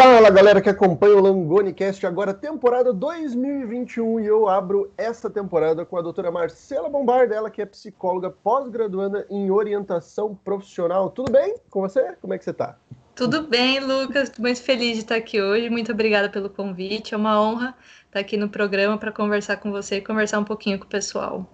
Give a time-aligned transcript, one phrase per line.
[0.00, 5.96] Fala galera que acompanha o LangoneCast agora, temporada 2021, e eu abro esta temporada com
[5.96, 11.10] a doutora Marcela Bombarda, ela que é psicóloga pós-graduanda em orientação profissional.
[11.10, 12.12] Tudo bem com você?
[12.20, 12.76] Como é que você está?
[13.16, 14.30] Tudo bem, Lucas.
[14.38, 15.68] Muito feliz de estar aqui hoje.
[15.68, 17.12] Muito obrigada pelo convite.
[17.12, 17.74] É uma honra
[18.06, 21.44] estar aqui no programa para conversar com você e conversar um pouquinho com o pessoal.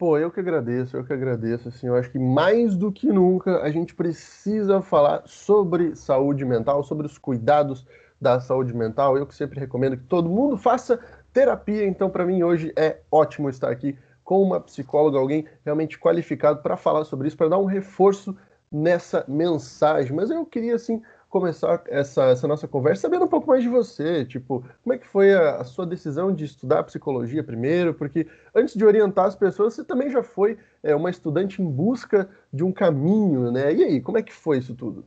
[0.00, 1.68] Pô, eu que agradeço, eu que agradeço.
[1.68, 6.82] Assim, eu acho que mais do que nunca a gente precisa falar sobre saúde mental,
[6.82, 7.86] sobre os cuidados
[8.18, 9.18] da saúde mental.
[9.18, 10.98] Eu que sempre recomendo que todo mundo faça
[11.34, 11.86] terapia.
[11.86, 13.94] Então, para mim hoje é ótimo estar aqui
[14.24, 18.34] com uma psicóloga, alguém realmente qualificado para falar sobre isso, para dar um reforço
[18.72, 20.16] nessa mensagem.
[20.16, 24.24] Mas eu queria assim começar essa, essa nossa conversa sabendo um pouco mais de você,
[24.24, 28.74] tipo, como é que foi a, a, sua decisão de estudar psicologia primeiro, porque antes
[28.74, 32.72] de orientar as pessoas, você também já foi é, uma estudante em busca de um
[32.72, 33.72] caminho, né?
[33.72, 35.04] E aí, como é que foi isso tudo?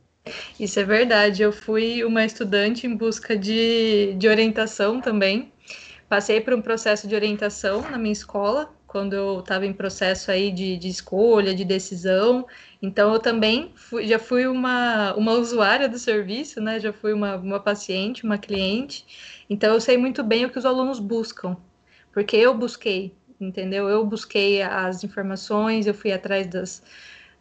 [0.58, 5.52] Isso é verdade, eu fui uma estudante em busca de, de orientação também,
[6.08, 10.52] passei por um processo de orientação na minha escola, quando eu estava em processo aí
[10.52, 12.46] de, de, escolha, de decisão.
[12.80, 16.78] Então, eu também fui, já fui uma, uma usuária do serviço, né?
[16.78, 19.04] Já fui uma, uma paciente, uma cliente.
[19.50, 21.56] Então, eu sei muito bem o que os alunos buscam,
[22.12, 23.88] porque eu busquei, entendeu?
[23.88, 26.80] Eu busquei as informações, eu fui atrás das,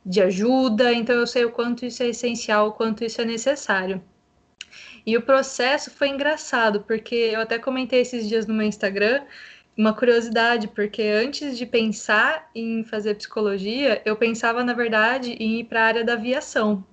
[0.04, 4.02] de ajuda, então eu sei o quanto isso é essencial, o quanto isso é necessário.
[5.06, 9.22] E o processo foi engraçado, porque eu até comentei esses dias no meu Instagram
[9.76, 15.64] uma curiosidade, porque antes de pensar em fazer psicologia, eu pensava, na verdade, em ir
[15.66, 16.86] para a área da aviação.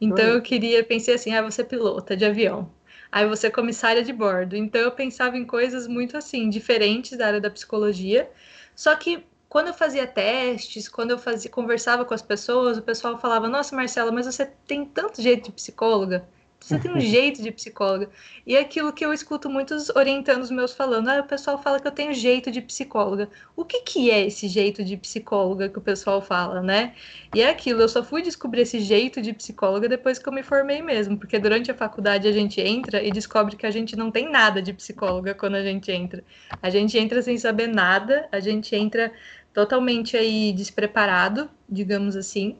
[0.00, 2.70] Então, eu queria, pensei assim, ah, você é pilota de avião.
[3.10, 4.56] Aí você é comissária de bordo.
[4.56, 8.28] Então, eu pensava em coisas muito assim, diferentes da área da psicologia.
[8.74, 13.18] Só que quando eu fazia testes, quando eu fazia, conversava com as pessoas, o pessoal
[13.18, 16.26] falava: Nossa, Marcela, mas você tem tanto jeito de psicóloga.
[16.62, 18.08] Você tem um jeito de psicóloga.
[18.46, 21.08] E é aquilo que eu escuto muitos orientandos meus falando.
[21.08, 23.28] Ah, o pessoal fala que eu tenho jeito de psicóloga.
[23.56, 26.94] O que, que é esse jeito de psicóloga que o pessoal fala, né?
[27.34, 30.42] E é aquilo, eu só fui descobrir esse jeito de psicóloga depois que eu me
[30.42, 31.18] formei mesmo.
[31.18, 34.62] Porque durante a faculdade a gente entra e descobre que a gente não tem nada
[34.62, 36.22] de psicóloga quando a gente entra.
[36.62, 39.12] A gente entra sem saber nada, a gente entra
[39.52, 42.56] totalmente aí despreparado, digamos assim.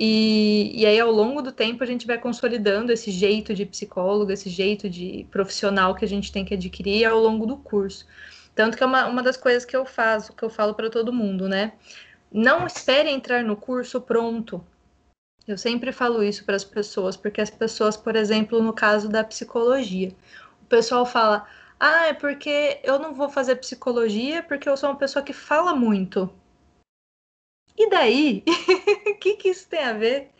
[0.00, 4.30] E, e aí, ao longo do tempo, a gente vai consolidando esse jeito de psicólogo,
[4.30, 8.06] esse jeito de profissional que a gente tem que adquirir ao longo do curso.
[8.54, 11.12] Tanto que é uma, uma das coisas que eu faço, que eu falo para todo
[11.12, 11.72] mundo, né?
[12.32, 14.64] Não espere entrar no curso pronto.
[15.48, 19.24] Eu sempre falo isso para as pessoas, porque as pessoas, por exemplo, no caso da
[19.24, 20.14] psicologia,
[20.62, 21.44] o pessoal fala:
[21.80, 25.74] ah, é porque eu não vou fazer psicologia porque eu sou uma pessoa que fala
[25.74, 26.30] muito.
[27.78, 28.42] E daí?
[29.06, 30.30] O que, que isso tem a ver?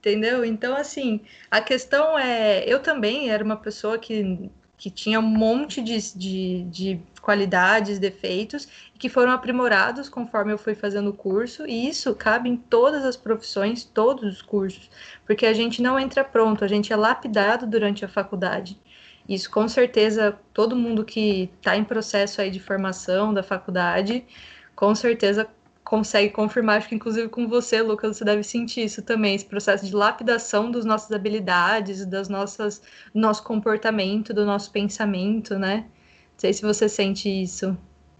[0.00, 0.44] Entendeu?
[0.44, 1.20] Então, assim,
[1.50, 2.64] a questão é.
[2.66, 8.66] Eu também era uma pessoa que, que tinha um monte de, de, de qualidades, defeitos,
[8.98, 13.16] que foram aprimorados conforme eu fui fazendo o curso, e isso cabe em todas as
[13.16, 14.90] profissões, todos os cursos,
[15.26, 18.80] porque a gente não entra pronto, a gente é lapidado durante a faculdade.
[19.28, 24.24] Isso com certeza todo mundo que está em processo aí de formação da faculdade,
[24.74, 25.46] com certeza
[25.88, 29.86] consegue confirmar, acho que inclusive com você, Lucas, você deve sentir isso também, esse processo
[29.86, 32.82] de lapidação das nossas habilidades, das nossas,
[33.14, 35.86] do nosso comportamento, do nosso pensamento, né?
[36.32, 37.74] Não sei se você sente isso.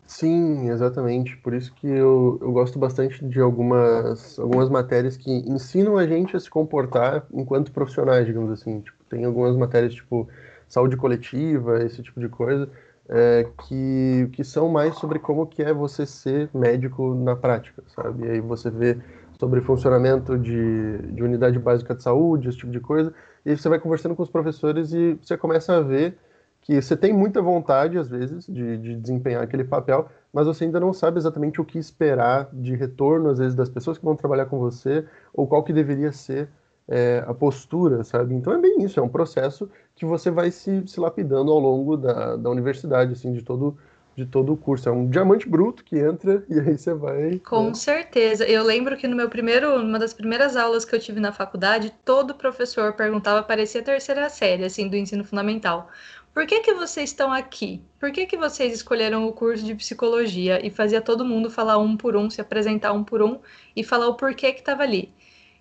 [0.06, 1.36] Sim, exatamente.
[1.36, 6.34] Por isso que eu, eu gosto bastante de algumas, algumas matérias que ensinam a gente
[6.34, 8.80] a se comportar enquanto profissionais, digamos assim.
[8.80, 10.26] Tipo, tem algumas matérias tipo
[10.66, 12.70] saúde coletiva, esse tipo de coisa,
[13.08, 18.26] é, que, que são mais sobre como que é você ser médico na prática, sabe?
[18.26, 18.98] E aí você vê
[19.38, 23.14] sobre funcionamento de, de unidade básica de saúde, esse tipo de coisa,
[23.46, 26.18] e você vai conversando com os professores e você começa a ver
[26.60, 30.78] que você tem muita vontade, às vezes, de, de desempenhar aquele papel, mas você ainda
[30.78, 34.46] não sabe exatamente o que esperar de retorno, às vezes, das pessoas que vão trabalhar
[34.46, 36.48] com você, ou qual que deveria ser
[36.88, 38.34] é, a postura, sabe?
[38.34, 41.96] Então é bem isso, é um processo que você vai se, se lapidando ao longo
[41.96, 43.76] da, da universidade, assim, de todo
[44.16, 44.88] de todo o curso.
[44.88, 47.38] É um diamante bruto que entra e aí você vai.
[47.38, 47.74] Com né?
[47.74, 48.44] certeza.
[48.44, 51.94] Eu lembro que no meu primeiro, uma das primeiras aulas que eu tive na faculdade,
[52.04, 55.88] todo professor perguntava, parecia a terceira série, assim, do ensino fundamental.
[56.34, 57.80] Por que, que vocês estão aqui?
[57.98, 60.64] Por que, que vocês escolheram o curso de psicologia?
[60.66, 63.38] E fazia todo mundo falar um por um, se apresentar um por um
[63.74, 65.12] e falar o porquê que estava ali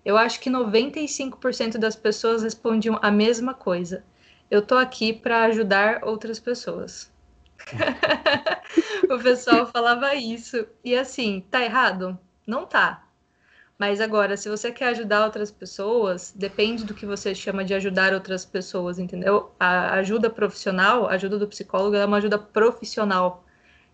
[0.08, 4.06] eu acho que 95% das pessoas respondiam a mesma coisa.
[4.50, 7.12] Eu tô aqui para ajudar outras pessoas.
[9.12, 10.66] o pessoal falava isso.
[10.82, 12.18] E assim, tá errado?
[12.48, 13.04] Não tá.
[13.78, 18.14] Mas agora, se você quer ajudar outras pessoas, depende do que você chama de ajudar
[18.14, 19.52] outras pessoas, entendeu?
[19.60, 23.44] A ajuda profissional, a ajuda do psicólogo, é uma ajuda profissional.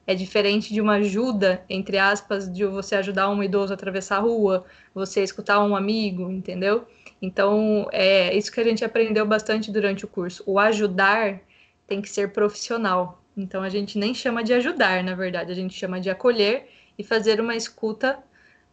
[0.06, 4.20] É diferente de uma ajuda, entre aspas, de você ajudar um idoso a atravessar a
[4.20, 6.86] rua, você escutar um amigo, entendeu?
[7.22, 10.44] Então, é isso que a gente aprendeu bastante durante o curso.
[10.46, 11.40] O ajudar
[11.88, 13.22] tem que ser profissional.
[13.36, 16.68] Então, a gente nem chama de ajudar, na verdade, a gente chama de acolher
[16.98, 18.20] e fazer uma escuta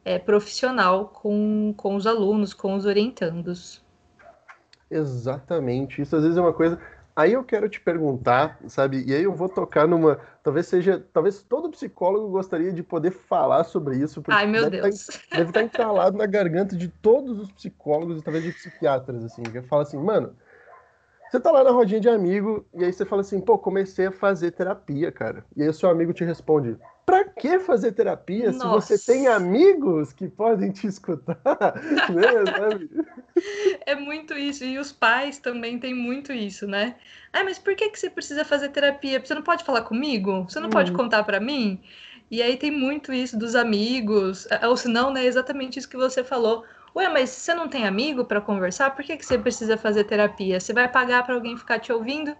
[0.04, 3.82] é, profissional com, com os alunos, com os orientandos.
[4.90, 6.02] Exatamente.
[6.02, 6.80] Isso às vezes é uma coisa.
[7.20, 9.04] Aí eu quero te perguntar, sabe?
[9.06, 10.18] E aí eu vou tocar numa.
[10.42, 11.04] Talvez seja.
[11.12, 14.22] Talvez todo psicólogo gostaria de poder falar sobre isso.
[14.28, 15.08] Ai, meu deve Deus.
[15.08, 19.42] Estar, deve estar entalado na garganta de todos os psicólogos e talvez de psiquiatras, assim,
[19.42, 20.34] que fala assim, mano.
[21.30, 24.12] Você tá lá na rodinha de amigo e aí você fala assim, pô, comecei a
[24.12, 25.44] fazer terapia, cara.
[25.54, 26.76] E aí o seu amigo te responde,
[27.10, 28.96] Pra que fazer terapia Nossa.
[28.96, 31.40] se você tem amigos que podem te escutar?
[32.08, 32.88] né,
[33.86, 34.64] é muito isso.
[34.64, 36.96] E os pais também têm muito isso, né?
[37.32, 39.20] Ah, mas por que, que você precisa fazer terapia?
[39.24, 40.44] Você não pode falar comigo?
[40.44, 40.70] Você não hum.
[40.70, 41.82] pode contar para mim?
[42.30, 46.22] E aí tem muito isso dos amigos, ou se não, né, exatamente isso que você
[46.22, 46.64] falou.
[46.96, 48.90] Ué, mas você não tem amigo para conversar?
[48.94, 50.60] Por que, que você precisa fazer terapia?
[50.60, 52.36] Você vai pagar para alguém ficar te ouvindo?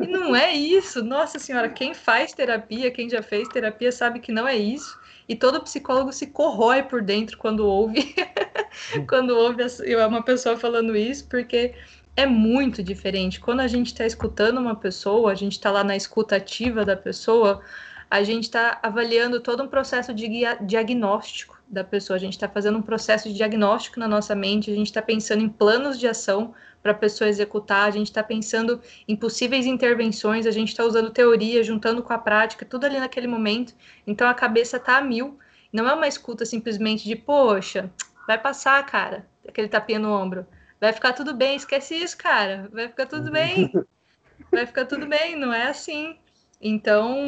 [0.00, 1.02] E não é isso.
[1.04, 4.99] Nossa Senhora, quem faz terapia, quem já fez terapia, sabe que não é isso.
[5.30, 8.16] E todo psicólogo se corrói por dentro quando ouve,
[9.08, 9.62] quando ouve
[10.08, 11.72] uma pessoa falando isso, porque
[12.16, 13.38] é muito diferente.
[13.38, 16.96] Quando a gente está escutando uma pessoa, a gente está lá na escuta ativa da
[16.96, 17.62] pessoa,
[18.10, 20.26] a gente está avaliando todo um processo de
[20.62, 22.16] diagnóstico da pessoa.
[22.16, 25.42] A gente está fazendo um processo de diagnóstico na nossa mente, a gente está pensando
[25.42, 26.52] em planos de ação
[26.82, 31.10] para a pessoa executar, a gente está pensando em possíveis intervenções, a gente está usando
[31.10, 33.74] teoria, juntando com a prática, tudo ali naquele momento.
[34.06, 35.38] Então a cabeça está a mil.
[35.72, 37.90] Não é uma escuta simplesmente de, poxa,
[38.26, 40.46] vai passar, cara, aquele tapinha no ombro.
[40.80, 42.68] Vai ficar tudo bem, esquece isso, cara.
[42.72, 43.70] Vai ficar tudo bem.
[44.50, 46.18] Vai ficar tudo bem, não é assim.
[46.60, 47.24] Então,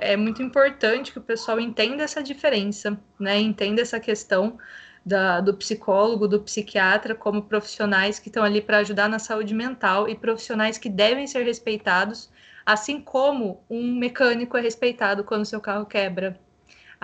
[0.00, 3.38] é muito importante que o pessoal entenda essa diferença, né?
[3.40, 4.58] Entenda essa questão
[5.04, 10.08] da, do psicólogo, do psiquiatra, como profissionais que estão ali para ajudar na saúde mental
[10.08, 12.30] e profissionais que devem ser respeitados,
[12.64, 16.38] assim como um mecânico é respeitado quando seu carro quebra.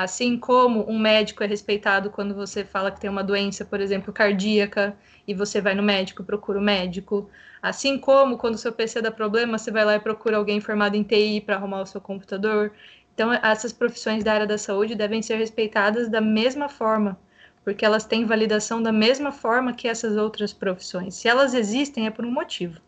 [0.02, 4.14] Assim como um médico é respeitado quando você fala que tem uma doença, por exemplo,
[4.14, 4.96] cardíaca,
[5.28, 7.28] e você vai no médico, procura o médico.
[7.60, 10.94] Assim como quando o seu PC dá problema, você vai lá e procura alguém formado
[10.94, 12.72] em TI para arrumar o seu computador.
[13.12, 17.18] Então, essas profissões da área da saúde devem ser respeitadas da mesma forma,
[17.62, 21.14] porque elas têm validação da mesma forma que essas outras profissões.
[21.14, 22.80] Se elas existem, é por um motivo,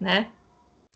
[0.00, 0.28] né?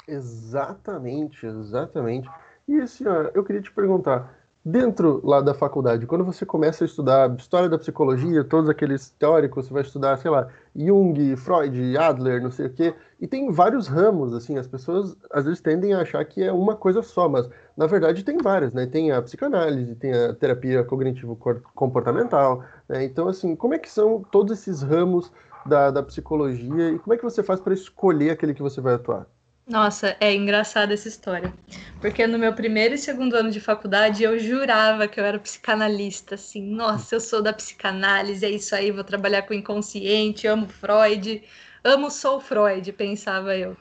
[0.08, 2.28] Exatamente, exatamente.
[2.66, 7.34] E ó, eu queria te perguntar, dentro lá da faculdade, quando você começa a estudar
[7.36, 12.50] história da psicologia, todos aqueles teóricos, você vai estudar, sei lá, Jung, Freud, Adler, não
[12.50, 16.24] sei o quê, e tem vários ramos, assim, as pessoas às vezes tendem a achar
[16.24, 18.86] que é uma coisa só, mas na verdade tem várias, né?
[18.86, 23.04] Tem a psicanálise, tem a terapia cognitivo-comportamental, né?
[23.04, 25.32] Então, assim, como é que são todos esses ramos
[25.66, 28.94] da, da psicologia e como é que você faz para escolher aquele que você vai
[28.94, 29.26] atuar?
[29.66, 31.56] Nossa, é engraçada essa história.
[32.00, 36.34] Porque no meu primeiro e segundo ano de faculdade eu jurava que eu era psicanalista,
[36.34, 40.69] assim, nossa, eu sou da psicanálise, é isso aí, vou trabalhar com o inconsciente, amo
[40.69, 41.42] Freud,
[41.84, 43.76] amo sou Freud, pensava eu.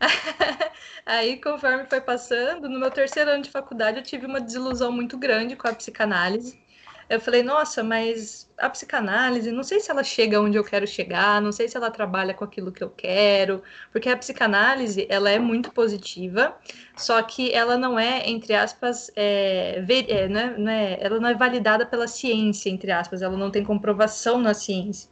[1.04, 5.18] aí, conforme foi passando, no meu terceiro ano de faculdade eu tive uma desilusão muito
[5.18, 6.63] grande com a psicanálise
[7.08, 11.40] eu falei, nossa, mas a psicanálise, não sei se ela chega onde eu quero chegar,
[11.42, 15.38] não sei se ela trabalha com aquilo que eu quero, porque a psicanálise, ela é
[15.38, 16.56] muito positiva,
[16.96, 21.20] só que ela não é, entre aspas, é, ver, é, não é, não é, ela
[21.20, 25.08] não é validada pela ciência, entre aspas, ela não tem comprovação na ciência.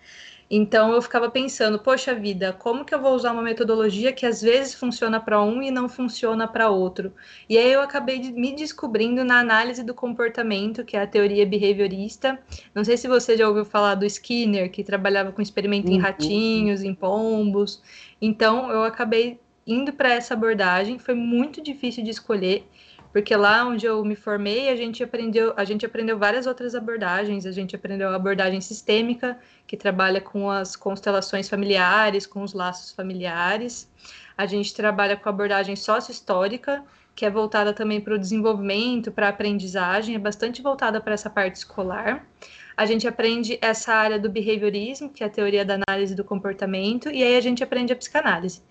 [0.55, 4.43] Então eu ficava pensando, poxa vida, como que eu vou usar uma metodologia que às
[4.43, 7.11] vezes funciona para um e não funciona para outro?
[7.49, 11.47] E aí eu acabei de me descobrindo na análise do comportamento, que é a teoria
[11.47, 12.39] behaviorista.
[12.75, 16.03] Não sei se você já ouviu falar do Skinner, que trabalhava com experimento em uhum.
[16.03, 17.83] ratinhos, em pombos.
[18.21, 22.67] Então eu acabei indo para essa abordagem, foi muito difícil de escolher
[23.13, 27.45] porque lá onde eu me formei, a gente aprendeu, a gente aprendeu várias outras abordagens,
[27.45, 32.91] a gente aprendeu a abordagem sistêmica, que trabalha com as constelações familiares, com os laços
[32.93, 33.89] familiares.
[34.37, 36.83] A gente trabalha com a abordagem sócio-histórica,
[37.15, 41.29] que é voltada também para o desenvolvimento, para a aprendizagem, é bastante voltada para essa
[41.29, 42.27] parte escolar.
[42.75, 47.11] A gente aprende essa área do behaviorismo, que é a teoria da análise do comportamento,
[47.11, 48.63] e aí a gente aprende a psicanálise.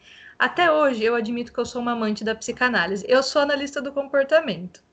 [0.41, 3.05] Até hoje, eu admito que eu sou uma amante da psicanálise.
[3.07, 4.83] Eu sou analista do comportamento.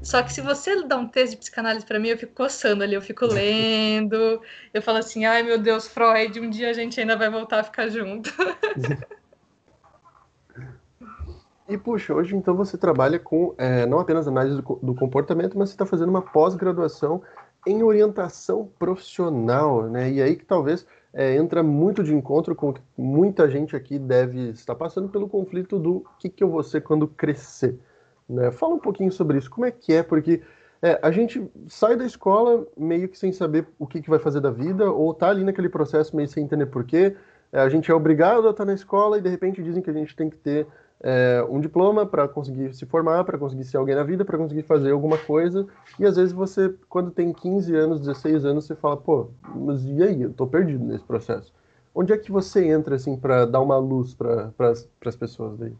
[0.00, 2.94] Só que se você dá um texto de psicanálise para mim, eu fico coçando ali,
[2.94, 4.40] eu fico lendo,
[4.72, 7.64] eu falo assim, ai meu Deus, Freud, um dia a gente ainda vai voltar a
[7.64, 8.32] ficar junto.
[11.68, 15.70] E puxa, hoje então você trabalha com é, não apenas análise do, do comportamento, mas
[15.70, 17.22] você está fazendo uma pós-graduação
[17.66, 20.10] em orientação profissional, né?
[20.10, 23.98] E aí que talvez é, entra muito de encontro com o que muita gente aqui
[23.98, 27.78] deve estar passando pelo conflito do que, que eu vou ser quando crescer.
[28.28, 28.50] Né?
[28.50, 30.40] Fala um pouquinho sobre isso, como é que é, porque
[30.80, 34.40] é, a gente sai da escola meio que sem saber o que, que vai fazer
[34.40, 37.14] da vida, ou tá ali naquele processo meio sem entender porquê.
[37.52, 39.92] É, a gente é obrigado a estar na escola e de repente dizem que a
[39.92, 40.66] gente tem que ter
[41.02, 44.62] é, um diploma para conseguir se formar, para conseguir ser alguém na vida, para conseguir
[44.62, 45.66] fazer alguma coisa.
[45.98, 50.02] E às vezes você, quando tem 15 anos, 16 anos, você fala, pô, mas e
[50.02, 50.22] aí?
[50.22, 51.52] Eu estou perdido nesse processo.
[51.94, 54.52] Onde é que você entra assim para dar uma luz para
[55.04, 55.74] as pessoas daí?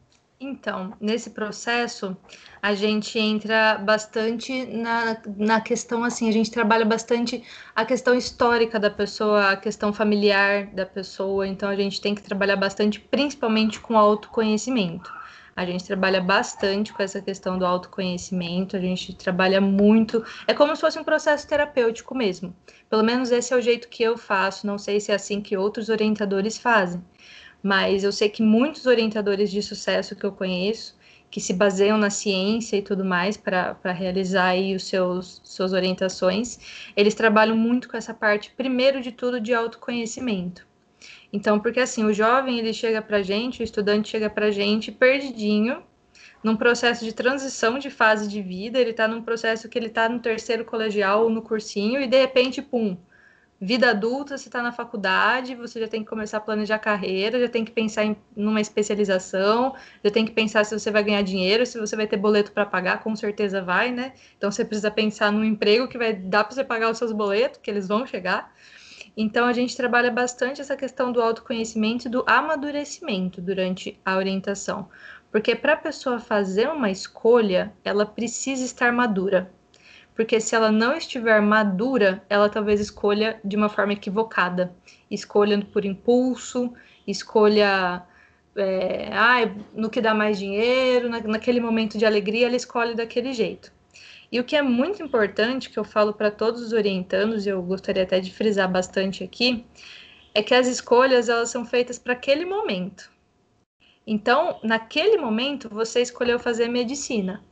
[0.44, 2.16] Então, nesse processo,
[2.60, 7.44] a gente entra bastante na, na questão, assim, a gente trabalha bastante
[7.76, 12.22] a questão histórica da pessoa, a questão familiar da pessoa, então a gente tem que
[12.22, 15.12] trabalhar bastante, principalmente com autoconhecimento.
[15.54, 20.24] A gente trabalha bastante com essa questão do autoconhecimento, a gente trabalha muito.
[20.46, 22.56] É como se fosse um processo terapêutico mesmo.
[22.90, 25.56] Pelo menos esse é o jeito que eu faço, não sei se é assim que
[25.56, 27.00] outros orientadores fazem
[27.62, 30.96] mas eu sei que muitos orientadores de sucesso que eu conheço,
[31.30, 36.58] que se baseiam na ciência e tudo mais para realizar aí os seus suas orientações,
[36.96, 40.66] eles trabalham muito com essa parte, primeiro de tudo, de autoconhecimento.
[41.32, 45.82] Então, porque assim, o jovem ele chega para gente, o estudante chega para gente perdidinho,
[46.42, 50.08] num processo de transição de fase de vida, ele está num processo que ele está
[50.08, 52.96] no terceiro colegial ou no cursinho e de repente, pum,
[53.64, 57.48] vida adulta, você está na faculdade, você já tem que começar a planejar carreira, já
[57.48, 61.64] tem que pensar em numa especialização, já tem que pensar se você vai ganhar dinheiro,
[61.64, 64.14] se você vai ter boleto para pagar, com certeza vai, né?
[64.36, 67.60] Então você precisa pensar num emprego que vai dar para você pagar os seus boletos,
[67.62, 68.52] que eles vão chegar.
[69.16, 74.88] Então a gente trabalha bastante essa questão do autoconhecimento e do amadurecimento durante a orientação.
[75.30, 79.52] Porque para a pessoa fazer uma escolha, ela precisa estar madura
[80.14, 84.74] porque se ela não estiver madura, ela talvez escolha de uma forma equivocada,
[85.10, 86.72] escolha por impulso,
[87.06, 88.04] escolha
[88.56, 93.32] é, ah, no que dá mais dinheiro, na, naquele momento de alegria, ela escolhe daquele
[93.32, 93.72] jeito.
[94.30, 97.62] E o que é muito importante, que eu falo para todos os orientandos, e eu
[97.62, 99.64] gostaria até de frisar bastante aqui,
[100.34, 103.10] é que as escolhas elas são feitas para aquele momento.
[104.06, 107.42] Então, naquele momento, você escolheu fazer medicina.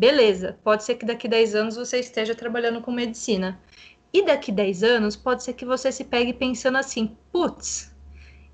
[0.00, 3.60] Beleza, pode ser que daqui 10 anos você esteja trabalhando com medicina.
[4.10, 7.94] E daqui 10 anos, pode ser que você se pegue pensando assim: putz,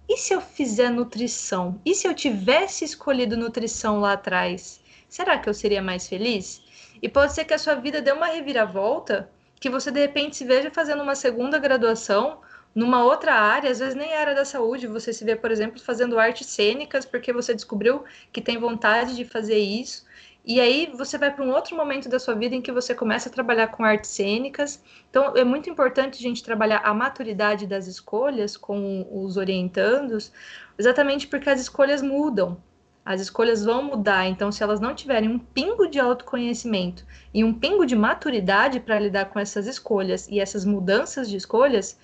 [0.08, 1.80] e se eu fizer nutrição?
[1.86, 4.80] E se eu tivesse escolhido nutrição lá atrás?
[5.08, 6.64] Será que eu seria mais feliz?
[7.00, 10.44] E pode ser que a sua vida dê uma reviravolta, que você de repente se
[10.44, 12.40] veja fazendo uma segunda graduação
[12.74, 16.18] numa outra área, às vezes nem área da saúde, você se vê, por exemplo, fazendo
[16.18, 20.04] artes cênicas porque você descobriu que tem vontade de fazer isso.
[20.48, 23.28] E aí você vai para um outro momento da sua vida em que você começa
[23.28, 24.80] a trabalhar com artes cênicas.
[25.10, 30.32] Então é muito importante a gente trabalhar a maturidade das escolhas com os orientandos,
[30.78, 32.62] exatamente porque as escolhas mudam.
[33.04, 37.52] As escolhas vão mudar, então se elas não tiverem um pingo de autoconhecimento e um
[37.52, 41.98] pingo de maturidade para lidar com essas escolhas e essas mudanças de escolhas,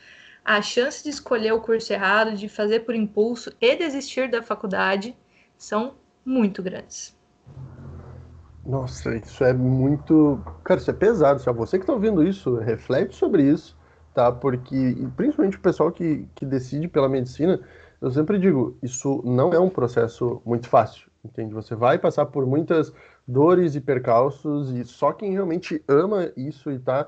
[0.44, 5.16] a chance de escolher o curso errado, de fazer por impulso e desistir da faculdade
[5.56, 5.94] são
[6.25, 7.21] muito grandes.
[8.64, 10.40] Nossa, isso é muito.
[10.64, 11.40] Cara, isso é pesado.
[11.40, 13.76] Se você que está ouvindo isso, reflete sobre isso,
[14.14, 14.31] tá?
[14.31, 17.61] Porque, principalmente o pessoal que, que decide pela medicina,
[18.00, 21.52] eu sempre digo, isso não é um processo muito fácil, entende?
[21.54, 22.92] Você vai passar por muitas
[23.26, 27.07] dores e percalços, e só quem realmente ama isso e está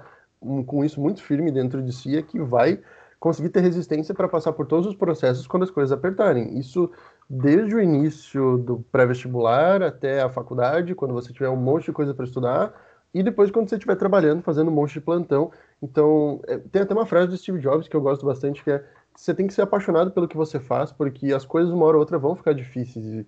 [0.67, 2.81] com isso muito firme dentro de si é que vai
[3.19, 6.59] conseguir ter resistência para passar por todos os processos quando as coisas apertarem.
[6.59, 6.91] Isso
[7.29, 12.15] desde o início do pré-vestibular até a faculdade, quando você tiver um monte de coisa
[12.15, 12.75] para estudar,
[13.13, 15.51] e depois quando você estiver trabalhando, fazendo um monte de plantão.
[15.81, 18.85] Então, é, tem até uma frase do Steve Jobs que eu gosto bastante, que é
[19.15, 22.01] você tem que ser apaixonado pelo que você faz, porque as coisas uma hora ou
[22.01, 23.05] outra vão ficar difíceis.
[23.07, 23.27] E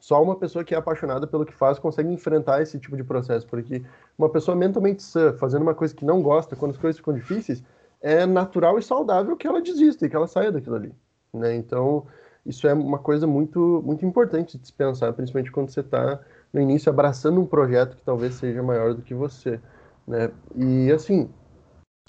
[0.00, 3.46] só uma pessoa que é apaixonada pelo que faz consegue enfrentar esse tipo de processo,
[3.46, 3.82] porque
[4.16, 7.62] uma pessoa mentalmente sã, fazendo uma coisa que não gosta, quando as coisas ficam difíceis,
[8.00, 10.94] é natural e saudável que ela desista e que ela saia daquilo ali.
[11.34, 11.54] Né?
[11.56, 12.06] Então,
[12.46, 16.20] isso é uma coisa muito, muito importante de se pensar, principalmente quando você está
[16.52, 19.60] no início abraçando um projeto que talvez seja maior do que você,
[20.06, 20.30] né?
[20.54, 21.28] E assim,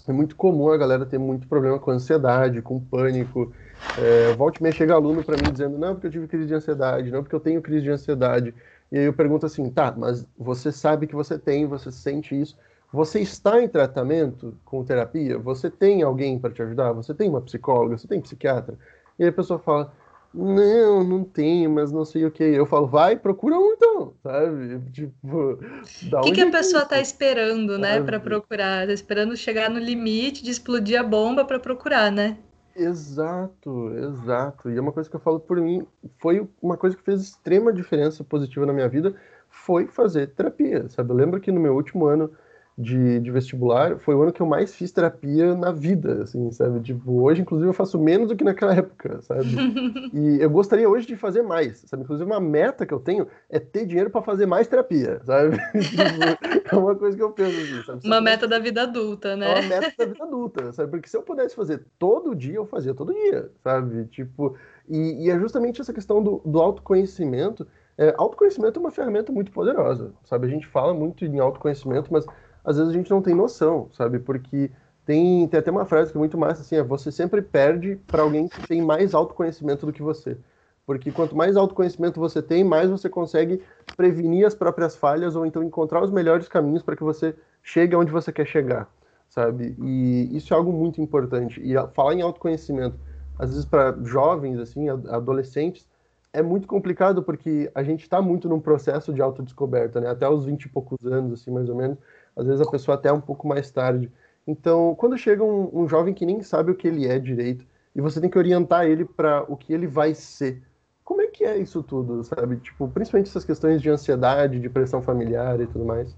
[0.07, 3.51] é muito comum a galera ter muito problema com ansiedade, com pânico.
[3.95, 7.11] É, volte meia chega aluno para mim dizendo, não, porque eu tive crise de ansiedade,
[7.11, 8.53] não, porque eu tenho crise de ansiedade.
[8.91, 12.57] E aí eu pergunto assim, tá, mas você sabe que você tem, você sente isso,
[12.91, 15.37] você está em tratamento com terapia?
[15.37, 16.93] Você tem alguém para te ajudar?
[16.93, 17.97] Você tem uma psicóloga?
[17.97, 18.77] Você tem psiquiatra?
[19.19, 19.91] E aí a pessoa fala,
[20.37, 22.43] não, não tenho, mas não sei o que.
[22.43, 24.79] Eu falo, vai, procura um então, sabe?
[24.91, 25.57] Tipo,
[26.13, 28.85] o que, que a pessoa está esperando, né, para procurar?
[28.85, 32.37] Tá esperando chegar no limite de explodir a bomba para procurar, né?
[32.75, 34.69] Exato, exato.
[34.69, 35.85] E é uma coisa que eu falo por mim,
[36.19, 39.15] foi uma coisa que fez extrema diferença positiva na minha vida,
[39.49, 41.11] foi fazer terapia, sabe?
[41.11, 42.31] Eu lembro que no meu último ano
[42.77, 46.79] de, de, vestibular, foi o ano que eu mais fiz terapia na vida, assim, sabe?
[46.81, 49.47] Tipo, hoje, inclusive, eu faço menos do que naquela época, sabe?
[50.13, 52.03] e eu gostaria hoje de fazer mais, sabe?
[52.03, 55.57] Inclusive, uma meta que eu tenho é ter dinheiro para fazer mais terapia, sabe?
[55.87, 58.05] Tipo, é uma coisa que eu penso assim, sabe?
[58.05, 59.49] uma meta da vida adulta, né?
[59.49, 60.91] É uma meta da vida adulta, sabe?
[60.91, 64.05] Porque se eu pudesse fazer todo dia, eu fazia todo dia, sabe?
[64.05, 64.55] Tipo,
[64.87, 67.65] e, e é justamente essa questão do, do autoconhecimento.
[67.97, 70.45] É, autoconhecimento é uma ferramenta muito poderosa, sabe?
[70.45, 72.27] A gente fala muito em autoconhecimento, mas
[72.67, 74.19] às vezes a gente não tem noção, sabe?
[74.19, 74.69] Porque
[75.05, 78.21] tem, tem até uma frase que é muito massa assim, é você sempre perde para
[78.21, 80.37] alguém que tem mais autoconhecimento do que você.
[80.85, 83.63] Porque quanto mais autoconhecimento você tem, mais você consegue
[83.95, 87.33] prevenir as próprias falhas ou então encontrar os melhores caminhos para que você
[87.63, 88.89] chegue onde você quer chegar,
[89.29, 89.73] sabe?
[89.79, 91.61] E isso é algo muito importante.
[91.63, 92.99] E falar em autoconhecimento,
[93.39, 95.87] às vezes para jovens assim, adolescentes,
[96.33, 100.09] é muito complicado porque a gente está muito num processo de autodescoberta, né?
[100.09, 101.97] Até os 20 e poucos anos, assim, mais ou menos,
[102.37, 104.11] às vezes a pessoa até um pouco mais tarde.
[104.45, 107.65] Então, quando chega um, um jovem que nem sabe o que ele é direito,
[107.95, 110.61] e você tem que orientar ele para o que ele vai ser,
[111.03, 112.57] como é que é isso tudo, sabe?
[112.57, 116.15] Tipo, principalmente essas questões de ansiedade, de pressão familiar e tudo mais.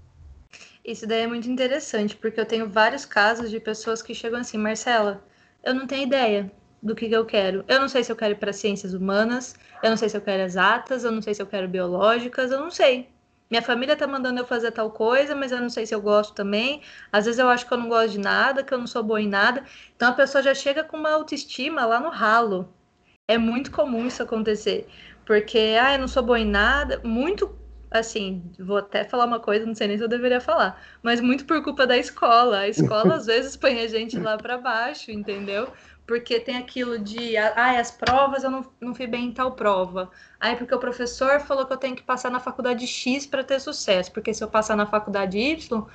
[0.84, 4.58] Isso daí é muito interessante, porque eu tenho vários casos de pessoas que chegam assim,
[4.58, 5.24] Marcela,
[5.64, 7.64] eu não tenho ideia do que, que eu quero.
[7.68, 10.20] Eu não sei se eu quero ir para ciências humanas, eu não sei se eu
[10.20, 13.08] quero exatas, eu não sei se eu quero biológicas, eu não sei
[13.50, 16.34] minha família tá mandando eu fazer tal coisa, mas eu não sei se eu gosto
[16.34, 16.82] também.
[17.12, 19.20] Às vezes eu acho que eu não gosto de nada, que eu não sou boa
[19.20, 19.64] em nada.
[19.96, 22.74] Então a pessoa já chega com uma autoestima lá no ralo.
[23.28, 24.88] É muito comum isso acontecer.
[25.24, 27.00] Porque, ah, eu não sou boa em nada.
[27.04, 27.58] Muito,
[27.90, 31.46] assim, vou até falar uma coisa, não sei nem se eu deveria falar, mas muito
[31.46, 32.58] por culpa da escola.
[32.60, 35.72] A escola às vezes põe a gente lá para baixo, entendeu?
[36.10, 40.10] Porque tem aquilo de, ah, as provas eu não, não fui bem em tal prova.
[40.40, 43.60] Aí porque o professor falou que eu tenho que passar na faculdade X para ter
[43.60, 45.86] sucesso, porque se eu passar na faculdade Y,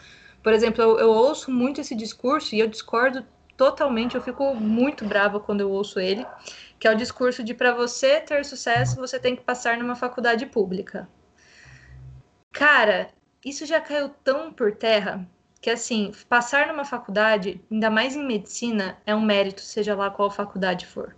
[0.41, 5.03] por exemplo, eu, eu ouço muito esse discurso e eu discordo totalmente, eu fico muito
[5.03, 6.25] brava quando eu ouço ele,
[6.79, 10.45] que é o discurso de para você ter sucesso, você tem que passar numa faculdade
[10.45, 11.09] pública.
[12.53, 13.09] Cara,
[13.43, 15.29] isso já caiu tão por terra
[15.65, 20.29] que assim, passar numa faculdade, ainda mais em medicina, é um mérito, seja lá qual
[20.29, 21.15] faculdade for.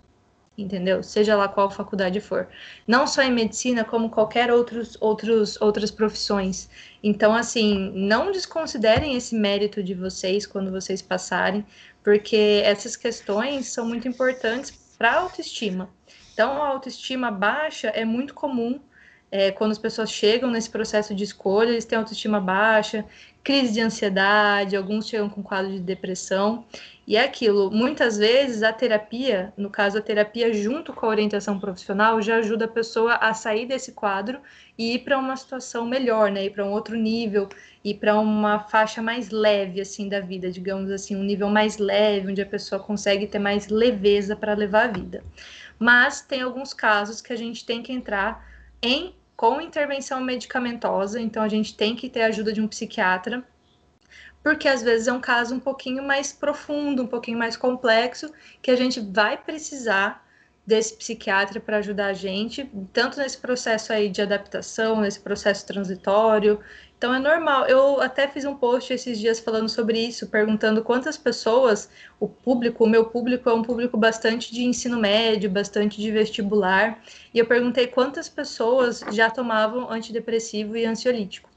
[0.58, 1.04] Entendeu?
[1.04, 2.48] Seja lá qual faculdade for.
[2.88, 6.70] Não só em medicina, como qualquer outros, outros, outras profissões.
[7.04, 11.66] Então, assim, não desconsiderem esse mérito de vocês quando vocês passarem,
[12.02, 15.90] porque essas questões são muito importantes para a autoestima.
[16.32, 18.80] Então, a autoestima baixa é muito comum
[19.32, 23.04] é, quando as pessoas chegam nesse processo de escolha, eles têm autoestima baixa,
[23.44, 26.66] crise de ansiedade, alguns chegam com quadro de depressão.
[27.06, 31.58] E é aquilo, muitas vezes a terapia, no caso a terapia junto com a orientação
[31.58, 34.42] profissional, já ajuda a pessoa a sair desse quadro
[34.78, 36.46] e ir para uma situação melhor, né?
[36.46, 37.48] Ir para um outro nível,
[37.84, 42.32] ir para uma faixa mais leve assim da vida, digamos assim, um nível mais leve,
[42.32, 45.24] onde a pessoa consegue ter mais leveza para levar a vida.
[45.80, 48.46] Mas tem alguns casos que a gente tem que entrar
[48.82, 53.44] em com intervenção medicamentosa, então a gente tem que ter a ajuda de um psiquiatra,
[54.42, 58.72] porque às vezes é um caso um pouquinho mais profundo, um pouquinho mais complexo, que
[58.72, 60.26] a gente vai precisar
[60.66, 66.60] desse psiquiatra para ajudar a gente, tanto nesse processo aí de adaptação, nesse processo transitório,
[66.98, 67.68] então é normal.
[67.68, 72.84] Eu até fiz um post esses dias falando sobre isso, perguntando quantas pessoas, o público,
[72.84, 77.00] o meu público é um público bastante de ensino médio, bastante de vestibular,
[77.32, 81.50] e eu perguntei quantas pessoas já tomavam antidepressivo e ansiolítico.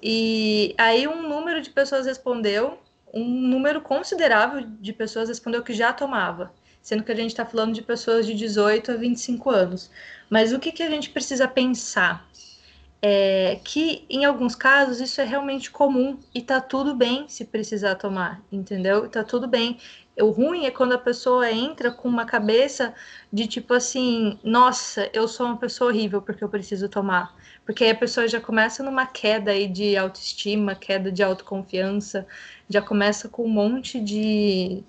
[0.00, 2.78] E aí um número de pessoas respondeu,
[3.12, 7.74] um número considerável de pessoas respondeu que já tomava, sendo que a gente está falando
[7.74, 9.90] de pessoas de 18 a 25 anos.
[10.30, 12.28] Mas o que, que a gente precisa pensar?
[13.02, 17.96] É, que em alguns casos isso é realmente comum e tá tudo bem se precisar
[17.96, 19.08] tomar, entendeu?
[19.08, 19.78] Tá tudo bem.
[20.20, 22.94] O ruim é quando a pessoa entra com uma cabeça
[23.32, 27.34] de tipo assim, nossa, eu sou uma pessoa horrível porque eu preciso tomar.
[27.66, 32.26] Porque aí a pessoa já começa numa queda aí de autoestima, queda de autoconfiança,
[32.68, 34.84] já começa com um monte de,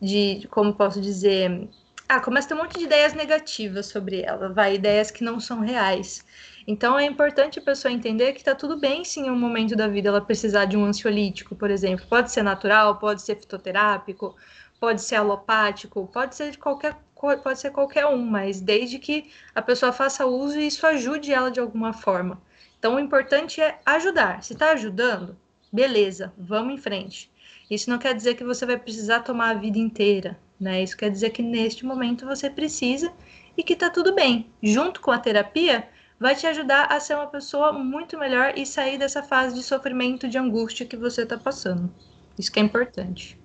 [0.00, 1.68] de como posso dizer,
[2.08, 5.40] ah, começa a ter um monte de ideias negativas sobre ela, vai, ideias que não
[5.40, 6.24] são reais.
[6.66, 9.86] Então é importante a pessoa entender que está tudo bem sim em um momento da
[9.86, 12.06] vida ela precisar de um ansiolítico, por exemplo.
[12.08, 14.34] Pode ser natural, pode ser fitoterápico,
[14.80, 16.96] pode ser alopático, pode ser de qualquer
[17.42, 21.50] pode ser qualquer um, mas desde que a pessoa faça uso e isso ajude ela
[21.50, 22.38] de alguma forma.
[22.78, 24.42] Então o importante é ajudar.
[24.42, 25.34] Se está ajudando,
[25.72, 27.30] beleza, vamos em frente.
[27.70, 30.82] Isso não quer dizer que você vai precisar tomar a vida inteira, né?
[30.82, 33.10] Isso quer dizer que neste momento você precisa
[33.56, 34.50] e que tá tudo bem.
[34.62, 38.98] Junto com a terapia, vai te ajudar a ser uma pessoa muito melhor e sair
[38.98, 41.90] dessa fase de sofrimento, de angústia que você está passando.
[42.38, 43.38] Isso que é importante.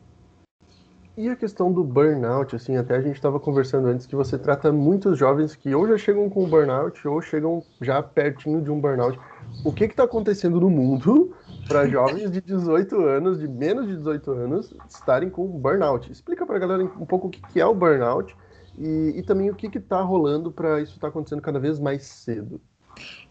[1.18, 4.72] E a questão do burnout, assim, até a gente estava conversando antes que você trata
[4.72, 9.20] muitos jovens que ou já chegam com burnout ou chegam já pertinho de um burnout.
[9.66, 11.36] O que está acontecendo no mundo
[11.68, 16.10] para jovens de 18 anos, de menos de 18 anos, estarem com burnout?
[16.10, 18.34] Explica para a galera um pouco o que é o burnout
[18.80, 22.04] e, e também o que está rolando para isso estar tá acontecendo cada vez mais
[22.04, 22.62] cedo.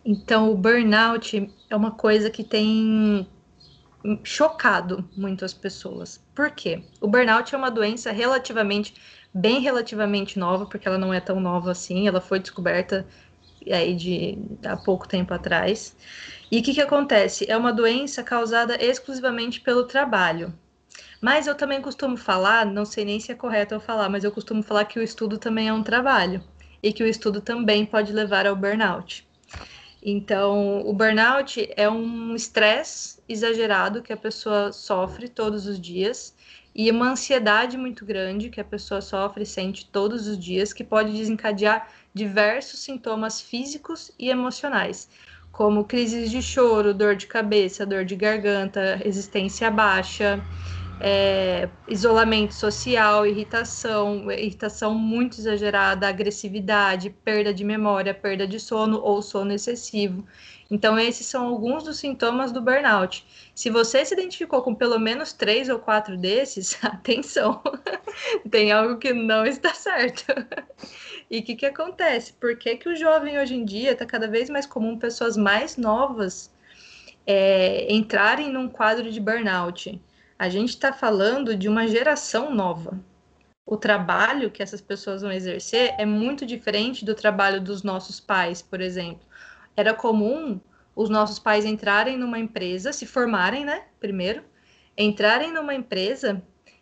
[0.05, 3.27] Então, o burnout é uma coisa que tem
[4.23, 6.25] chocado muitas pessoas.
[6.35, 6.83] Por quê?
[7.01, 8.95] O burnout é uma doença relativamente,
[9.35, 13.07] bem relativamente nova, porque ela não é tão nova assim, ela foi descoberta
[13.67, 15.97] aí de há pouco tempo atrás.
[16.51, 17.51] E o que, que acontece?
[17.51, 20.55] É uma doença causada exclusivamente pelo trabalho.
[21.21, 24.33] Mas eu também costumo falar, não sei nem se é correto eu falar, mas eu
[24.33, 26.43] costumo falar que o estudo também é um trabalho
[26.83, 29.27] e que o estudo também pode levar ao burnout.
[30.01, 36.37] Então, o burnout é um estresse exagerado que a pessoa sofre todos os dias
[36.75, 40.85] e uma ansiedade muito grande que a pessoa sofre e sente todos os dias, que
[40.85, 45.09] pode desencadear diversos sintomas físicos e emocionais,
[45.51, 50.47] como crises de choro, dor de cabeça, dor de garganta, resistência baixa,
[51.01, 59.23] é, isolamento social, irritação, irritação muito exagerada, agressividade, perda de memória, perda de sono ou
[59.23, 60.25] sono excessivo.
[60.71, 63.25] Então, esses são alguns dos sintomas do burnout.
[63.55, 67.63] Se você se identificou com pelo menos três ou quatro desses, atenção,
[68.51, 70.25] tem algo que não está certo.
[71.31, 72.33] E o que, que acontece?
[72.35, 75.77] Por que, que o jovem hoje em dia está cada vez mais comum pessoas mais
[75.77, 76.53] novas
[77.27, 80.01] é, entrarem num quadro de burnout?
[80.39, 82.97] A gente está falando de uma geração nova.
[83.67, 88.63] O trabalho que essas pessoas vão exercer é muito diferente do trabalho dos nossos pais,
[88.63, 89.27] por exemplo.
[89.77, 90.61] Era comum
[90.95, 93.87] os nossos pais entrarem numa empresa, se formarem, né?
[93.99, 94.45] Primeiro,
[94.97, 96.41] entrarem numa empresa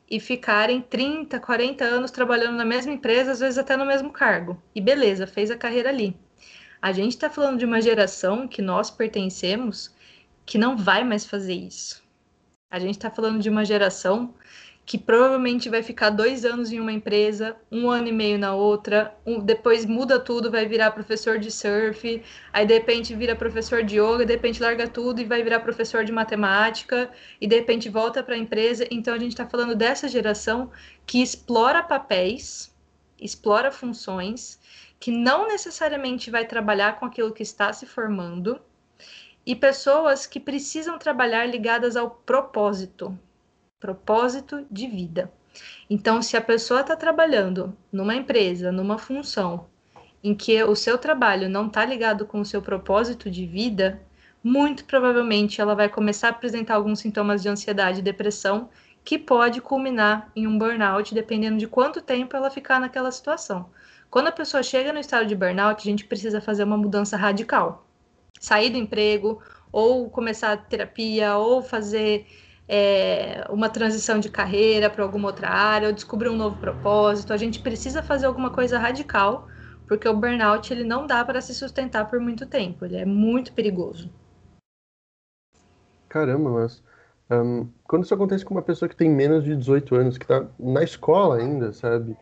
[0.09, 4.63] e ficarem 30, 40 anos trabalhando na mesma empresa, às vezes até no mesmo cargo.
[4.75, 6.15] E beleza, fez a carreira ali.
[6.81, 9.95] A gente está falando de uma geração que nós pertencemos
[10.45, 12.06] que não vai mais fazer isso.
[12.69, 14.35] A gente está falando de uma geração
[14.85, 19.17] que provavelmente vai ficar dois anos em uma empresa, um ano e meio na outra,
[19.25, 24.01] um, depois muda tudo, vai virar professor de surf, aí de repente vira professor de
[24.01, 28.23] yoga, de repente larga tudo e vai virar professor de matemática, e de repente volta
[28.23, 28.87] para a empresa.
[28.91, 30.71] Então a gente está falando dessa geração
[31.07, 32.75] que explora papéis,
[33.21, 34.61] explora funções,
[34.99, 38.61] que não necessariamente vai trabalhar com aquilo que está se formando
[39.47, 43.17] e pessoas que precisam trabalhar ligadas ao propósito,
[43.79, 45.33] propósito de vida.
[45.89, 49.67] Então, se a pessoa está trabalhando numa empresa, numa função,
[50.23, 54.03] em que o seu trabalho não está ligado com o seu propósito de vida,
[54.43, 58.69] muito provavelmente ela vai começar a apresentar alguns sintomas de ansiedade e depressão
[59.05, 63.71] que pode culminar em um burnout, dependendo de quanto tempo ela ficar naquela situação.
[64.11, 67.86] Quando a pessoa chega no estado de burnout, a gente precisa fazer uma mudança radical
[68.41, 72.27] sair do emprego, ou começar terapia, ou fazer
[72.69, 77.33] é, uma transição de carreira para alguma outra área, ou descobrir um novo propósito.
[77.33, 79.47] A gente precisa fazer alguma coisa radical,
[79.87, 83.53] porque o burnout ele não dá para se sustentar por muito tempo, ele é muito
[83.53, 84.11] perigoso.
[86.09, 86.83] Caramba, mas
[87.31, 90.47] um, quando isso acontece com uma pessoa que tem menos de 18 anos, que está
[90.59, 92.17] na escola ainda, sabe?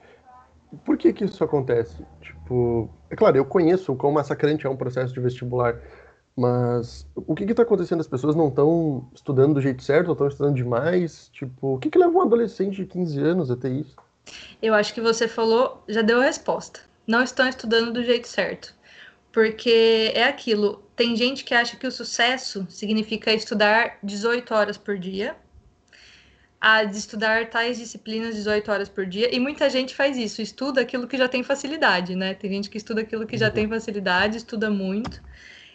[0.85, 2.05] Por que que isso acontece?
[2.21, 5.79] Tipo, é claro, eu conheço o quão massacrante é um processo de vestibular,
[6.37, 8.01] mas o que está acontecendo?
[8.01, 11.29] As pessoas não estão estudando do jeito certo, ou estão estudando demais?
[11.33, 13.97] Tipo, o que, que leva um adolescente de 15 anos a ter isso?
[14.61, 16.81] Eu acho que você falou, já deu a resposta.
[17.07, 18.75] Não estão estudando do jeito certo.
[19.31, 24.97] Porque é aquilo, tem gente que acha que o sucesso significa estudar 18 horas por
[24.99, 25.37] dia,
[26.61, 30.81] a de estudar tais disciplinas 18 horas por dia, e muita gente faz isso, estuda
[30.81, 32.33] aquilo que já tem facilidade, né?
[32.33, 33.53] Tem gente que estuda aquilo que já uhum.
[33.53, 35.21] tem facilidade, estuda muito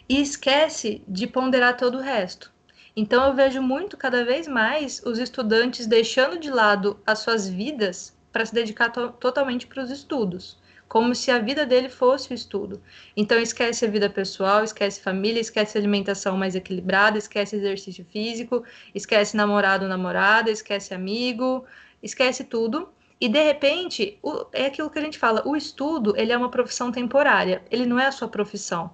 [0.10, 2.52] e esquece de ponderar todo o resto.
[2.96, 8.18] Então eu vejo muito cada vez mais os estudantes deixando de lado as suas vidas
[8.32, 10.58] para se dedicar to totalmente para os estudos.
[10.88, 12.82] como se a vida dele fosse o estudo.
[13.16, 18.64] Então esquece a vida pessoal, esquece família, esquece alimentação mais equilibrada, esquece exercício físico,
[18.96, 21.64] esquece namorado, namorada, esquece amigo,
[22.02, 22.90] esquece tudo.
[23.22, 26.50] E de repente, o, é aquilo que a gente fala, o estudo, ele é uma
[26.50, 28.90] profissão temporária, ele não é a sua profissão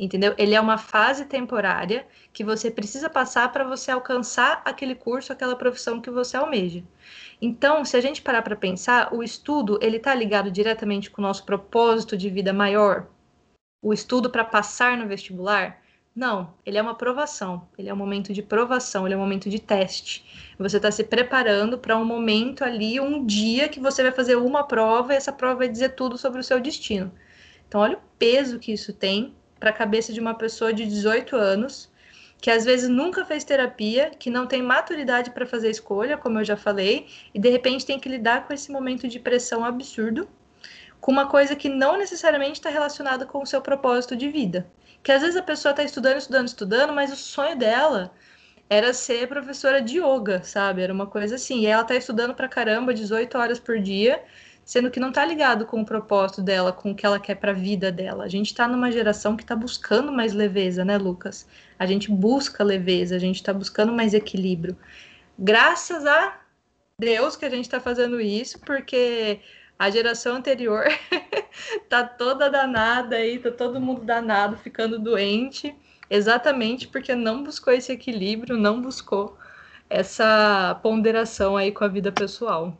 [0.00, 0.34] entendeu?
[0.38, 5.54] Ele é uma fase temporária que você precisa passar para você alcançar aquele curso, aquela
[5.54, 6.82] profissão que você almeja.
[7.40, 11.24] Então, se a gente parar para pensar, o estudo ele está ligado diretamente com o
[11.24, 13.08] nosso propósito de vida maior.
[13.82, 15.82] O estudo para passar no vestibular,
[16.16, 19.50] não, ele é uma provação, ele é um momento de provação, ele é um momento
[19.50, 20.54] de teste.
[20.58, 24.64] Você está se preparando para um momento ali, um dia que você vai fazer uma
[24.64, 27.12] prova e essa prova vai dizer tudo sobre o seu destino.
[27.68, 31.36] Então, olha o peso que isso tem para a cabeça de uma pessoa de 18
[31.36, 31.90] anos,
[32.40, 36.44] que às vezes nunca fez terapia, que não tem maturidade para fazer escolha, como eu
[36.44, 40.26] já falei, e de repente tem que lidar com esse momento de pressão absurdo,
[41.00, 44.66] com uma coisa que não necessariamente está relacionada com o seu propósito de vida.
[45.02, 48.12] Que às vezes a pessoa está estudando, estudando, estudando, mas o sonho dela
[48.68, 50.82] era ser professora de yoga, sabe?
[50.82, 51.60] Era uma coisa assim.
[51.60, 54.22] E ela está estudando para caramba, 18 horas por dia,
[54.70, 57.50] sendo que não está ligado com o propósito dela, com o que ela quer para
[57.50, 58.22] a vida dela.
[58.22, 61.44] A gente está numa geração que está buscando mais leveza, né, Lucas?
[61.76, 64.76] A gente busca leveza, a gente está buscando mais equilíbrio.
[65.36, 66.38] Graças a
[66.96, 69.40] Deus que a gente está fazendo isso, porque
[69.76, 70.84] a geração anterior
[71.90, 75.74] tá toda danada aí, tá todo mundo danado, ficando doente,
[76.08, 79.36] exatamente porque não buscou esse equilíbrio, não buscou
[79.88, 82.78] essa ponderação aí com a vida pessoal.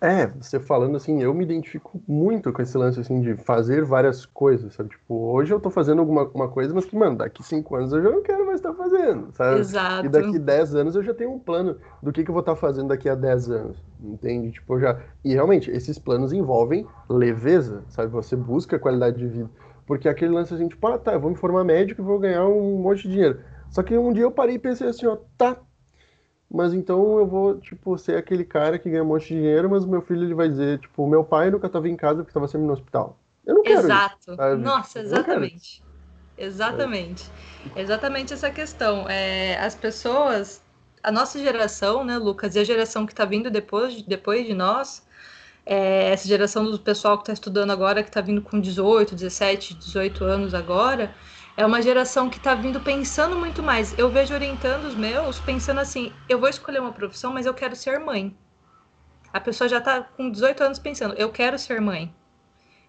[0.00, 4.24] É, você falando assim, eu me identifico muito com esse lance assim de fazer várias
[4.24, 4.90] coisas, sabe?
[4.90, 8.02] Tipo, hoje eu tô fazendo alguma uma coisa, mas que, mano, daqui cinco anos eu
[8.02, 9.60] já não quero mais estar fazendo, sabe?
[9.60, 10.06] Exato.
[10.06, 12.56] E daqui dez anos eu já tenho um plano do que, que eu vou estar
[12.56, 14.52] fazendo daqui a dez anos, entende?
[14.52, 14.98] Tipo, já.
[15.24, 18.10] E realmente, esses planos envolvem leveza, sabe?
[18.10, 19.50] Você busca qualidade de vida.
[19.86, 22.46] Porque aquele lance assim, tipo, ah, tá, eu vou me formar médico e vou ganhar
[22.46, 23.40] um monte de dinheiro.
[23.68, 25.56] Só que um dia eu parei e pensei assim, ó, tá,
[26.50, 29.84] mas então eu vou, tipo, ser aquele cara que ganha um monte de dinheiro, mas
[29.84, 32.48] o meu filho ele vai dizer, tipo, meu pai nunca estava em casa porque estava
[32.48, 33.16] sempre no hospital.
[33.46, 34.32] Eu não quero Exato.
[34.32, 35.82] Isso, Nossa, exatamente.
[36.36, 37.30] Exatamente.
[37.76, 37.82] É.
[37.82, 39.08] Exatamente essa questão.
[39.08, 40.62] É, as pessoas,
[41.02, 45.06] a nossa geração, né, Lucas, e a geração que está vindo depois, depois de nós,
[45.64, 49.74] é, essa geração do pessoal que está estudando agora, que está vindo com 18, 17,
[49.74, 51.14] 18 anos agora,
[51.56, 53.96] é uma geração que está vindo pensando muito mais.
[53.98, 57.76] Eu vejo orientando os meus pensando assim: eu vou escolher uma profissão, mas eu quero
[57.76, 58.36] ser mãe.
[59.32, 62.14] A pessoa já está com 18 anos pensando: eu quero ser mãe.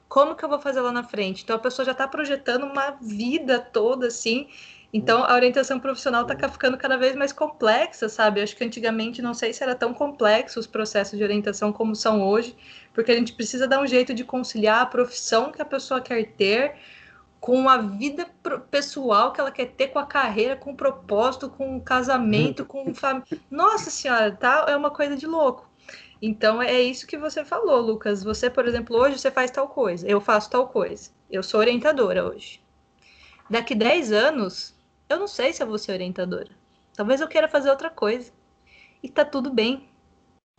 [0.07, 1.43] Como que eu vou fazer lá na frente?
[1.43, 4.49] Então a pessoa já está projetando uma vida toda assim.
[4.93, 8.41] Então a orientação profissional está ficando cada vez mais complexa, sabe?
[8.41, 12.21] Acho que antigamente não sei se era tão complexo os processos de orientação como são
[12.27, 12.55] hoje,
[12.93, 16.25] porque a gente precisa dar um jeito de conciliar a profissão que a pessoa quer
[16.33, 16.75] ter
[17.41, 18.27] com a vida
[18.69, 22.93] pessoal que ela quer ter, com a carreira, com o propósito, com o casamento, com
[22.93, 23.25] família.
[23.49, 24.67] Nossa senhora, tá?
[24.69, 25.67] É uma coisa de louco.
[26.21, 28.23] Então é isso que você falou, Lucas.
[28.23, 31.09] Você, por exemplo, hoje você faz tal coisa, eu faço tal coisa.
[31.31, 32.61] Eu sou orientadora hoje.
[33.49, 34.75] Daqui 10 anos,
[35.09, 36.51] eu não sei se eu vou ser orientadora.
[36.95, 38.31] Talvez eu queira fazer outra coisa.
[39.01, 39.89] E tá tudo bem.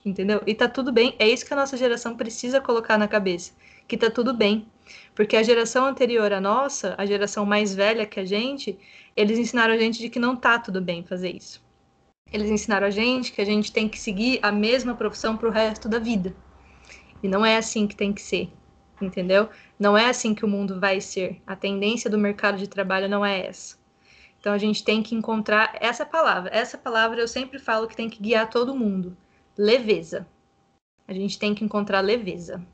[0.04, 0.42] Entendeu?
[0.44, 1.14] E tá tudo bem.
[1.16, 3.52] É isso que a nossa geração precisa colocar na cabeça.
[3.86, 4.66] Que tá tudo bem.
[5.14, 8.78] Porque a geração anterior à nossa, a geração mais velha que a gente,
[9.16, 11.62] eles ensinaram a gente de que não tá tudo bem fazer isso.
[12.32, 15.52] Eles ensinaram a gente que a gente tem que seguir a mesma profissão para o
[15.52, 16.34] resto da vida.
[17.22, 18.50] E não é assim que tem que ser,
[19.00, 19.50] entendeu?
[19.78, 21.40] Não é assim que o mundo vai ser.
[21.46, 23.76] A tendência do mercado de trabalho não é essa.
[24.40, 26.50] Então a gente tem que encontrar essa palavra.
[26.52, 29.16] Essa palavra eu sempre falo que tem que guiar todo mundo.
[29.56, 30.26] Leveza.
[31.06, 32.64] A gente tem que encontrar leveza.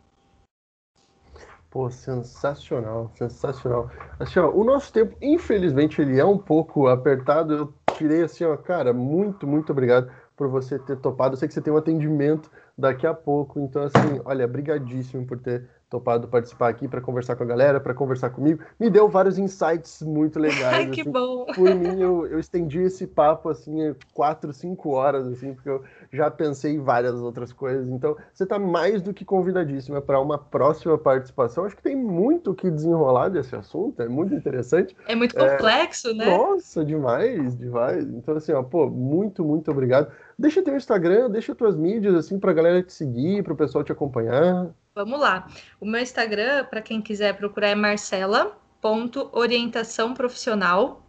[1.79, 3.88] Pô, sensacional, sensacional.
[4.19, 7.55] Assim, ó, o nosso tempo, infelizmente, ele é um pouco apertado.
[7.55, 11.35] Eu tirei assim, ó, cara, muito, muito obrigado por você ter topado.
[11.35, 15.38] Eu sei que você tem um atendimento daqui a pouco, então assim, olha, brigadíssimo por
[15.38, 18.62] ter topado participar aqui para conversar com a galera, para conversar comigo.
[18.79, 20.74] Me deu vários insights muito legais.
[20.87, 21.11] Ai, que assim.
[21.11, 21.46] bom!
[21.46, 26.31] Por mim, eu, eu estendi esse papo assim, quatro, cinco horas, assim, porque eu já
[26.31, 27.88] pensei em várias outras coisas.
[27.88, 31.64] Então, você está mais do que convidadíssima para uma próxima participação.
[31.64, 34.94] Acho que tem muito que desenrolar desse assunto, é muito interessante.
[35.07, 36.14] É muito complexo, é...
[36.14, 36.27] né?
[36.27, 38.05] Nossa, demais, demais.
[38.05, 40.12] Então, assim, ó, pô, muito, muito obrigado.
[40.38, 43.83] Deixa teu Instagram, deixa tuas mídias, assim, para a galera te seguir, para o pessoal
[43.83, 44.70] te acompanhar.
[44.99, 45.47] Vamos lá.
[45.81, 51.07] O meu Instagram, para quem quiser procurar, é marcela.orientação profissional.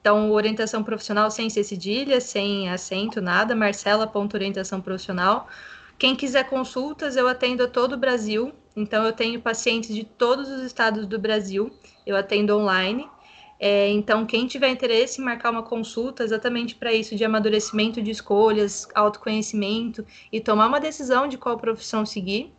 [0.00, 5.48] Então, orientação profissional sem ser cedilha, sem acento, nada, marcela.orientação profissional.
[5.98, 8.52] Quem quiser consultas, eu atendo a todo o Brasil.
[8.76, 11.76] Então, eu tenho pacientes de todos os estados do Brasil,
[12.06, 13.10] eu atendo online.
[13.64, 18.10] É, então, quem tiver interesse em marcar uma consulta exatamente para isso, de amadurecimento de
[18.10, 22.52] escolhas, autoconhecimento e tomar uma decisão de qual profissão seguir,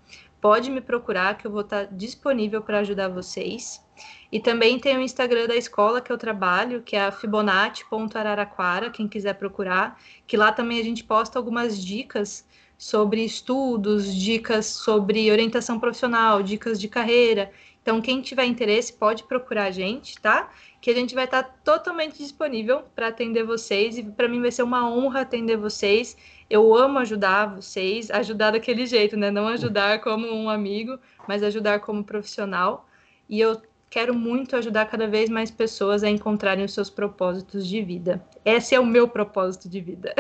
[0.44, 3.82] pode me procurar, que eu vou estar disponível para ajudar vocês.
[4.30, 9.36] E também tem o Instagram da escola que eu trabalho, que é fibonacci.araraquara, quem quiser
[9.36, 12.46] procurar, que lá também a gente posta algumas dicas
[12.78, 17.50] sobre estudos, dicas sobre orientação profissional, dicas de carreira.
[17.82, 20.52] Então, quem tiver interesse pode procurar a gente, tá?
[20.82, 24.64] Que a gente vai estar totalmente disponível para atender vocês e para mim vai ser
[24.64, 26.18] uma honra atender vocês.
[26.54, 29.32] Eu amo ajudar vocês, ajudar daquele jeito, né?
[29.32, 32.88] Não ajudar como um amigo, mas ajudar como profissional.
[33.28, 37.82] E eu quero muito ajudar cada vez mais pessoas a encontrarem os seus propósitos de
[37.82, 38.24] vida.
[38.46, 40.14] Esse é o meu propósito de vida.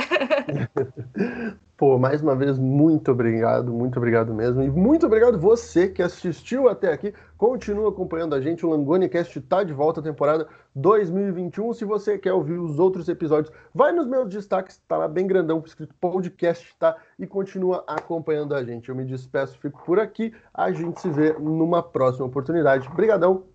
[1.75, 4.61] Pô, mais uma vez, muito obrigado, muito obrigado mesmo.
[4.61, 7.13] E muito obrigado você que assistiu até aqui.
[7.35, 8.63] Continua acompanhando a gente.
[8.63, 11.73] O LangoniCast está de volta, temporada 2021.
[11.73, 15.63] Se você quer ouvir os outros episódios, vai nos meus destaques, tá lá bem grandão,
[15.65, 16.95] escrito podcast, tá?
[17.17, 18.89] E continua acompanhando a gente.
[18.89, 20.31] Eu me despeço, fico por aqui.
[20.53, 22.87] A gente se vê numa próxima oportunidade.
[22.87, 23.45] Obrigadão.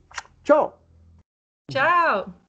[0.42, 0.76] Tchau!
[1.70, 2.47] Tchau!